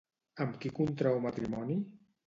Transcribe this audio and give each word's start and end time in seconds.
Amb 0.45 0.57
qui 0.63 0.71
contrau 0.79 1.23
matrimoni? 1.29 1.81